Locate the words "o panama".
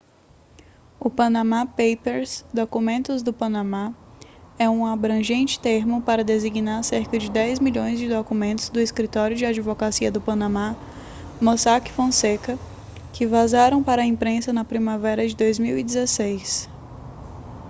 0.99-1.63